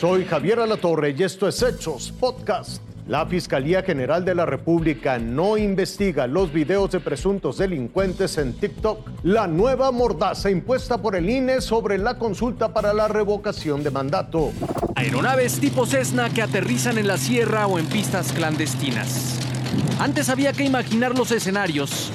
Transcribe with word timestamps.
Soy 0.00 0.24
Javier 0.24 0.58
Alatorre 0.60 1.14
y 1.14 1.22
esto 1.22 1.46
es 1.46 1.62
Hechos 1.62 2.10
Podcast. 2.18 2.80
La 3.06 3.26
Fiscalía 3.26 3.82
General 3.82 4.24
de 4.24 4.34
la 4.34 4.46
República 4.46 5.18
no 5.18 5.58
investiga 5.58 6.26
los 6.26 6.50
videos 6.54 6.92
de 6.92 7.00
presuntos 7.00 7.58
delincuentes 7.58 8.38
en 8.38 8.54
TikTok. 8.54 9.06
La 9.24 9.46
nueva 9.46 9.92
mordaza 9.92 10.50
impuesta 10.50 11.02
por 11.02 11.16
el 11.16 11.28
INE 11.28 11.60
sobre 11.60 11.98
la 11.98 12.16
consulta 12.16 12.72
para 12.72 12.94
la 12.94 13.08
revocación 13.08 13.82
de 13.82 13.90
mandato. 13.90 14.52
Aeronaves 14.94 15.60
tipo 15.60 15.84
Cessna 15.84 16.30
que 16.30 16.40
aterrizan 16.40 16.96
en 16.96 17.06
la 17.06 17.18
sierra 17.18 17.66
o 17.66 17.78
en 17.78 17.84
pistas 17.84 18.32
clandestinas. 18.32 19.38
Antes 19.98 20.30
había 20.30 20.54
que 20.54 20.64
imaginar 20.64 21.14
los 21.14 21.30
escenarios. 21.30 22.10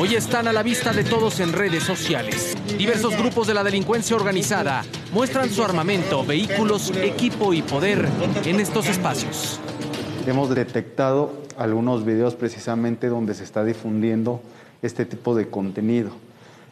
Hoy 0.00 0.14
están 0.14 0.48
a 0.48 0.52
la 0.52 0.62
vista 0.62 0.92
de 0.92 1.04
todos 1.04 1.40
en 1.40 1.52
redes 1.52 1.84
sociales. 1.84 2.56
Diversos 2.78 3.16
grupos 3.18 3.46
de 3.46 3.54
la 3.54 3.62
delincuencia 3.62 4.16
organizada 4.16 4.82
muestran 5.12 5.50
su 5.50 5.62
armamento, 5.62 6.24
vehículos, 6.24 6.90
equipo 6.96 7.52
y 7.52 7.60
poder 7.60 8.08
en 8.46 8.60
estos 8.60 8.88
espacios 8.88 9.60
hemos 10.26 10.54
detectado 10.54 11.32
algunos 11.56 12.04
videos 12.04 12.34
precisamente 12.34 13.08
donde 13.08 13.34
se 13.34 13.44
está 13.44 13.64
difundiendo 13.64 14.40
este 14.82 15.04
tipo 15.04 15.34
de 15.34 15.48
contenido. 15.48 16.10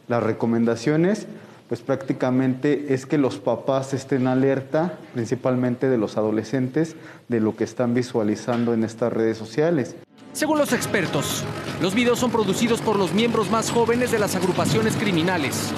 Las 0.06 0.22
recomendaciones, 0.22 1.26
pues 1.68 1.80
prácticamente 1.80 2.94
es 2.94 3.04
que 3.06 3.18
los 3.18 3.38
papás 3.38 3.94
estén 3.94 4.26
alerta, 4.26 4.98
principalmente 5.14 5.88
de 5.88 5.98
los 5.98 6.16
adolescentes, 6.16 6.96
de 7.28 7.40
lo 7.40 7.56
que 7.56 7.64
están 7.64 7.94
visualizando 7.94 8.72
en 8.72 8.84
estas 8.84 9.12
redes 9.12 9.36
sociales. 9.36 9.96
Según 10.32 10.58
los 10.58 10.72
expertos, 10.72 11.44
los 11.80 11.94
videos 11.94 12.18
son 12.18 12.30
producidos 12.30 12.80
por 12.80 12.98
los 12.98 13.12
miembros 13.12 13.50
más 13.50 13.70
jóvenes 13.70 14.10
de 14.10 14.18
las 14.18 14.34
agrupaciones 14.34 14.96
criminales, 14.96 15.72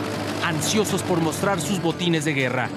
ansiosos 0.45 1.03
por 1.03 1.21
mostrar 1.21 1.61
sus 1.61 1.81
botines 1.81 2.25
de 2.25 2.35
guerra 2.35 2.71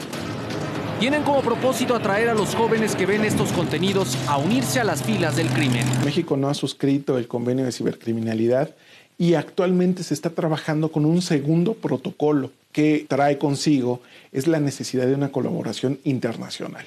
tienen 1.04 1.24
como 1.24 1.42
propósito 1.42 1.96
atraer 1.96 2.30
a 2.30 2.34
los 2.34 2.56
jóvenes 2.56 2.96
que 2.96 3.06
ven 3.06 3.26
estos 3.26 3.52
contenidos 3.52 4.18
a 4.26 4.38
unirse 4.38 4.80
a 4.80 4.86
las 4.86 5.04
filas 5.04 5.36
del 5.36 5.50
crimen. 5.50 5.84
México 6.06 6.38
no 6.38 6.48
ha 6.48 6.54
suscrito 6.54 7.18
el 7.18 7.28
convenio 7.28 7.66
de 7.66 7.74
cibercriminalidad 7.74 8.74
y 9.18 9.34
actualmente 9.34 10.02
se 10.04 10.14
está 10.14 10.30
trabajando 10.30 10.94
con 10.94 11.04
un 11.06 11.22
segundo 11.22 11.74
protocolo 11.74 12.52
que 12.72 13.06
trae 13.10 13.38
consigo 13.38 14.00
es 14.32 14.48
la 14.48 14.62
necesidad 14.62 15.06
de 15.06 15.14
una 15.14 15.30
colaboración 15.30 16.00
internacional. 16.06 16.86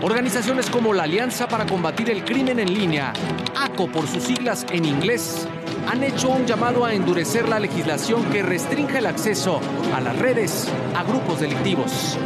Organizaciones 0.00 0.70
como 0.70 0.94
la 0.94 1.02
Alianza 1.02 1.46
para 1.46 1.66
Combatir 1.66 2.08
el 2.08 2.24
Crimen 2.24 2.60
en 2.60 2.72
Línea, 2.72 3.12
ACO 3.54 3.92
por 3.92 4.08
sus 4.08 4.22
siglas 4.22 4.64
en 4.72 4.86
inglés, 4.86 5.46
han 5.86 6.02
hecho 6.02 6.30
un 6.30 6.46
llamado 6.46 6.84
a 6.84 6.94
endurecer 6.94 7.48
la 7.48 7.58
legislación 7.58 8.24
que 8.30 8.42
restringe 8.42 8.98
el 8.98 9.06
acceso 9.06 9.60
a 9.94 10.00
las 10.00 10.18
redes 10.18 10.68
a 10.96 11.04
grupos 11.04 11.40
delictivos. 11.40 12.18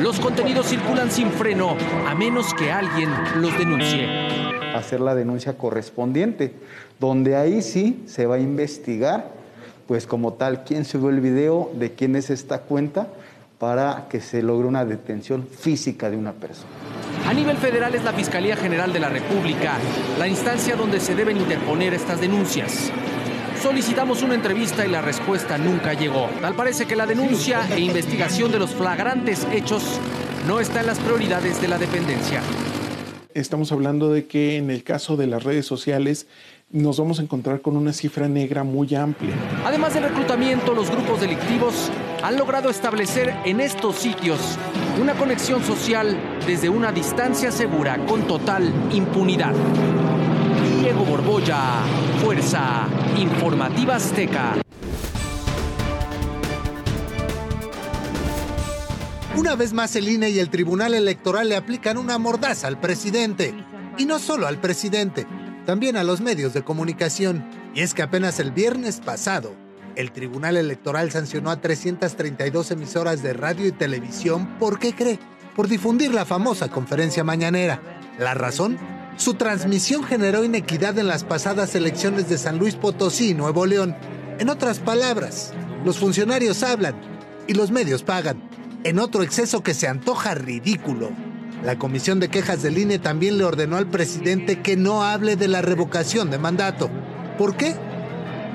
Los 0.00 0.18
contenidos 0.18 0.66
circulan 0.66 1.10
sin 1.10 1.30
freno 1.30 1.76
a 2.08 2.14
menos 2.14 2.54
que 2.54 2.72
alguien 2.72 3.10
los 3.36 3.56
denuncie. 3.58 4.06
Hacer 4.74 5.00
la 5.00 5.14
denuncia 5.14 5.58
correspondiente, 5.58 6.54
donde 6.98 7.36
ahí 7.36 7.60
sí 7.60 8.02
se 8.06 8.26
va 8.26 8.36
a 8.36 8.40
investigar, 8.40 9.30
pues 9.86 10.06
como 10.06 10.34
tal, 10.34 10.64
quién 10.64 10.84
subió 10.84 11.10
el 11.10 11.20
video, 11.20 11.70
de 11.74 11.92
quién 11.92 12.16
es 12.16 12.30
esta 12.30 12.60
cuenta, 12.60 13.08
para 13.60 14.08
que 14.08 14.22
se 14.22 14.42
logre 14.42 14.66
una 14.66 14.86
detención 14.86 15.46
física 15.46 16.08
de 16.08 16.16
una 16.16 16.32
persona. 16.32 16.70
A 17.28 17.34
nivel 17.34 17.58
federal 17.58 17.94
es 17.94 18.02
la 18.02 18.14
Fiscalía 18.14 18.56
General 18.56 18.90
de 18.90 19.00
la 19.00 19.10
República 19.10 19.74
la 20.18 20.26
instancia 20.26 20.76
donde 20.76 20.98
se 20.98 21.14
deben 21.14 21.36
interponer 21.36 21.92
estas 21.92 22.22
denuncias. 22.22 22.90
Solicitamos 23.62 24.22
una 24.22 24.34
entrevista 24.34 24.86
y 24.86 24.88
la 24.88 25.02
respuesta 25.02 25.58
nunca 25.58 25.92
llegó. 25.92 26.30
Tal 26.40 26.54
parece 26.54 26.86
que 26.86 26.96
la 26.96 27.04
denuncia 27.04 27.60
e 27.70 27.80
investigación 27.80 28.50
de 28.50 28.58
los 28.58 28.70
flagrantes 28.70 29.46
hechos 29.52 30.00
no 30.48 30.58
está 30.58 30.80
en 30.80 30.86
las 30.86 30.98
prioridades 30.98 31.60
de 31.60 31.68
la 31.68 31.76
dependencia. 31.76 32.40
Estamos 33.34 33.72
hablando 33.72 34.10
de 34.10 34.26
que 34.26 34.56
en 34.56 34.70
el 34.70 34.82
caso 34.84 35.18
de 35.18 35.26
las 35.26 35.44
redes 35.44 35.66
sociales 35.66 36.26
nos 36.70 36.98
vamos 36.98 37.18
a 37.18 37.22
encontrar 37.22 37.60
con 37.60 37.76
una 37.76 37.92
cifra 37.92 38.26
negra 38.26 38.64
muy 38.64 38.94
amplia. 38.94 39.34
Además 39.66 39.92
del 39.92 40.04
reclutamiento, 40.04 40.72
los 40.72 40.90
grupos 40.90 41.20
delictivos 41.20 41.90
han 42.22 42.36
logrado 42.36 42.70
establecer 42.70 43.34
en 43.44 43.60
estos 43.60 43.96
sitios 43.96 44.40
una 45.00 45.14
conexión 45.14 45.64
social 45.64 46.18
desde 46.46 46.68
una 46.68 46.92
distancia 46.92 47.50
segura 47.50 48.04
con 48.06 48.26
total 48.26 48.72
impunidad. 48.92 49.54
Diego 50.80 51.04
Borbolla, 51.04 51.82
Fuerza 52.22 52.86
Informativa 53.18 53.96
Azteca. 53.96 54.60
Una 59.36 59.54
vez 59.54 59.72
más 59.72 59.96
el 59.96 60.08
INE 60.08 60.30
y 60.30 60.38
el 60.38 60.50
Tribunal 60.50 60.92
Electoral 60.92 61.48
le 61.48 61.56
aplican 61.56 61.96
una 61.96 62.18
mordaza 62.18 62.66
al 62.66 62.78
presidente. 62.78 63.54
Y 63.96 64.06
no 64.06 64.18
solo 64.18 64.46
al 64.46 64.60
presidente, 64.60 65.26
también 65.66 65.96
a 65.96 66.04
los 66.04 66.20
medios 66.20 66.52
de 66.52 66.62
comunicación. 66.62 67.48
Y 67.74 67.80
es 67.80 67.94
que 67.94 68.02
apenas 68.02 68.38
el 68.40 68.50
viernes 68.50 69.00
pasado, 69.00 69.54
el 70.00 70.12
Tribunal 70.12 70.56
Electoral 70.56 71.10
sancionó 71.10 71.50
a 71.50 71.60
332 71.60 72.70
emisoras 72.70 73.22
de 73.22 73.34
radio 73.34 73.66
y 73.66 73.72
televisión. 73.72 74.58
¿Por 74.58 74.78
qué 74.78 74.94
cree? 74.94 75.18
Por 75.54 75.68
difundir 75.68 76.12
la 76.14 76.24
famosa 76.24 76.68
conferencia 76.68 77.22
mañanera. 77.22 77.80
¿La 78.18 78.34
razón? 78.34 78.78
Su 79.16 79.34
transmisión 79.34 80.02
generó 80.02 80.44
inequidad 80.44 80.98
en 80.98 81.06
las 81.06 81.24
pasadas 81.24 81.74
elecciones 81.74 82.28
de 82.28 82.38
San 82.38 82.58
Luis 82.58 82.76
Potosí, 82.76 83.34
Nuevo 83.34 83.66
León. 83.66 83.94
En 84.38 84.48
otras 84.48 84.78
palabras, 84.78 85.52
los 85.84 85.98
funcionarios 85.98 86.62
hablan 86.62 86.94
y 87.46 87.54
los 87.54 87.70
medios 87.70 88.02
pagan. 88.02 88.42
En 88.84 88.98
otro 88.98 89.22
exceso 89.22 89.62
que 89.62 89.74
se 89.74 89.88
antoja 89.88 90.34
ridículo. 90.34 91.10
La 91.62 91.78
Comisión 91.78 92.20
de 92.20 92.28
Quejas 92.28 92.62
del 92.62 92.78
INE 92.78 92.98
también 92.98 93.36
le 93.36 93.44
ordenó 93.44 93.76
al 93.76 93.86
presidente 93.86 94.62
que 94.62 94.78
no 94.78 95.04
hable 95.04 95.36
de 95.36 95.48
la 95.48 95.60
revocación 95.60 96.30
de 96.30 96.38
mandato. 96.38 96.88
¿Por 97.36 97.56
qué? 97.56 97.76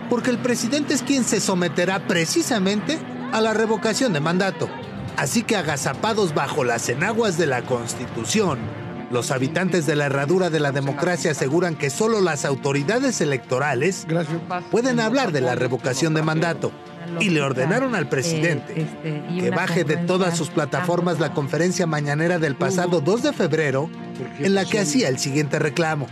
Porque 0.09 0.29
el 0.29 0.37
presidente 0.37 0.93
es 0.93 1.01
quien 1.01 1.23
se 1.23 1.39
someterá 1.39 2.07
precisamente 2.07 2.99
a 3.31 3.41
la 3.41 3.53
revocación 3.53 4.13
de 4.13 4.19
mandato. 4.19 4.69
Así 5.17 5.43
que 5.43 5.55
agazapados 5.55 6.33
bajo 6.33 6.63
las 6.63 6.89
enaguas 6.89 7.37
de 7.37 7.47
la 7.47 7.61
Constitución, 7.63 8.59
los 9.11 9.31
habitantes 9.31 9.85
de 9.85 9.95
la 9.95 10.07
herradura 10.07 10.49
de 10.49 10.59
la 10.59 10.71
democracia 10.71 11.31
aseguran 11.31 11.75
que 11.75 11.89
solo 11.89 12.21
las 12.21 12.43
autoridades 12.43 13.21
electorales 13.21 14.05
pueden 14.71 14.99
hablar 14.99 15.31
de 15.31 15.41
la 15.41 15.55
revocación 15.55 16.13
de 16.13 16.21
mandato 16.21 16.71
y 17.19 17.29
le 17.29 17.41
ordenaron 17.41 17.95
al 17.95 18.09
presidente 18.09 18.87
que 19.39 19.49
baje 19.51 19.83
de 19.83 19.97
todas 19.97 20.37
sus 20.37 20.49
plataformas 20.49 21.19
la 21.19 21.33
conferencia 21.33 21.85
mañanera 21.85 22.39
del 22.39 22.55
pasado 22.55 22.99
2 22.99 23.23
de 23.23 23.33
febrero 23.33 23.89
en 24.39 24.55
la 24.55 24.65
que 24.65 24.79
hacía 24.79 25.07
el 25.07 25.19
siguiente 25.19 25.59
reclamo. 25.59 26.07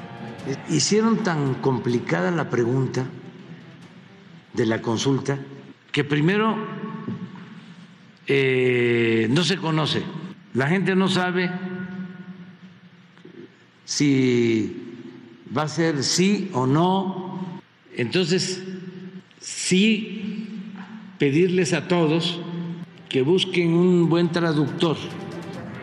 Hicieron 0.69 1.23
tan 1.23 1.55
complicada 1.55 2.31
la 2.31 2.49
pregunta 2.49 3.05
de 4.53 4.65
la 4.65 4.81
consulta 4.81 5.39
que 5.91 6.03
primero 6.03 6.55
eh, 8.27 9.27
no 9.29 9.43
se 9.43 9.57
conoce, 9.57 10.03
la 10.53 10.67
gente 10.67 10.95
no 10.95 11.07
sabe 11.07 11.51
si 13.85 14.83
va 15.55 15.63
a 15.63 15.67
ser 15.67 16.03
sí 16.03 16.49
o 16.53 16.65
no. 16.65 17.59
Entonces, 17.95 18.63
sí 19.39 20.47
pedirles 21.19 21.73
a 21.73 21.87
todos 21.87 22.39
que 23.09 23.21
busquen 23.21 23.73
un 23.73 24.09
buen 24.09 24.31
traductor. 24.31 24.97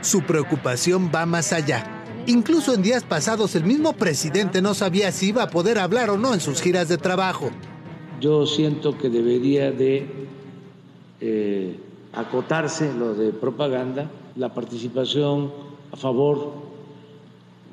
Su 0.00 0.22
preocupación 0.22 1.10
va 1.14 1.26
más 1.26 1.52
allá. 1.52 1.84
Incluso 2.26 2.74
en 2.74 2.82
días 2.82 3.04
pasados 3.04 3.54
el 3.54 3.64
mismo 3.64 3.92
presidente 3.92 4.60
no 4.60 4.74
sabía 4.74 5.12
si 5.12 5.28
iba 5.28 5.44
a 5.44 5.50
poder 5.50 5.78
hablar 5.78 6.10
o 6.10 6.18
no 6.18 6.34
en 6.34 6.40
sus 6.40 6.60
giras 6.60 6.88
de 6.88 6.98
trabajo. 6.98 7.50
Yo 8.20 8.46
siento 8.46 8.98
que 8.98 9.08
debería 9.08 9.72
de 9.72 10.06
eh, 11.20 11.76
acotarse 12.12 12.92
lo 12.92 13.14
de 13.14 13.32
propaganda, 13.32 14.10
la 14.36 14.52
participación 14.52 15.50
a 15.92 15.96
favor 15.96 16.52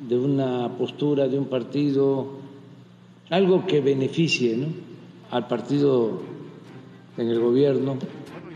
de 0.07 0.17
una 0.17 0.77
postura 0.77 1.27
de 1.27 1.37
un 1.37 1.47
partido, 1.47 2.27
algo 3.29 3.65
que 3.67 3.81
beneficie 3.81 4.67
al 5.31 5.47
partido 5.47 6.21
en 7.17 7.27
el 7.27 7.39
gobierno. 7.39 7.97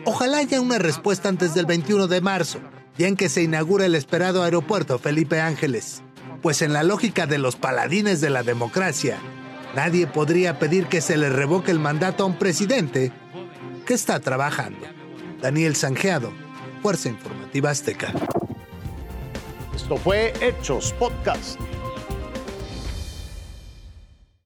Ojalá 0.05 0.37
haya 0.37 0.61
una 0.61 0.77
respuesta 0.77 1.29
antes 1.29 1.53
del 1.53 1.65
21 1.65 2.07
de 2.07 2.21
marzo, 2.21 2.59
ya 2.97 3.07
en 3.07 3.17
que 3.17 3.27
se 3.27 3.43
inaugura 3.43 3.85
el 3.85 3.95
esperado 3.95 4.43
aeropuerto 4.43 4.97
Felipe 4.97 5.41
Ángeles. 5.41 6.03
Pues 6.41 6.61
en 6.61 6.73
la 6.73 6.83
lógica 6.83 7.27
de 7.27 7.37
los 7.37 7.55
paladines 7.55 8.21
de 8.21 8.29
la 8.29 8.43
democracia, 8.43 9.19
nadie 9.75 10.07
podría 10.07 10.59
pedir 10.59 10.87
que 10.87 11.01
se 11.01 11.17
le 11.17 11.29
revoque 11.29 11.71
el 11.71 11.79
mandato 11.79 12.23
a 12.23 12.27
un 12.27 12.37
presidente 12.37 13.11
que 13.85 13.93
está 13.93 14.19
trabajando. 14.19 14.87
Daniel 15.41 15.75
Sanjeado, 15.75 16.31
Fuerza 16.81 17.09
Informativa 17.09 17.71
Azteca. 17.71 18.13
Esto 19.75 19.97
fue 19.97 20.33
Hechos 20.41 20.93
Podcast. 20.93 21.59